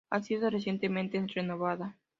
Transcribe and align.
Ha 0.09 0.19
sido 0.19 0.49
recientemente 0.49 1.23
renovada. 1.27 1.95